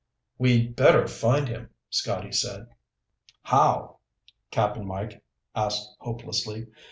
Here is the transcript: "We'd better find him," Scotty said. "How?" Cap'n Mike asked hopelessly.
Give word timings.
"We'd 0.39 0.75
better 0.75 1.07
find 1.07 1.47
him," 1.47 1.69
Scotty 1.91 2.31
said. 2.31 2.69
"How?" 3.43 3.99
Cap'n 4.49 4.87
Mike 4.87 5.23
asked 5.55 5.95
hopelessly. 5.99 6.65